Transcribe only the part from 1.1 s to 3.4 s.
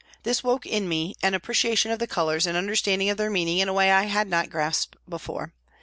an appreciation of the colours and under standing of their